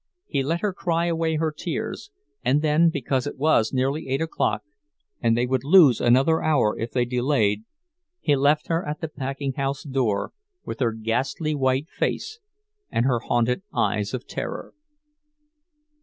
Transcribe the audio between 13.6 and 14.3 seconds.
eyes of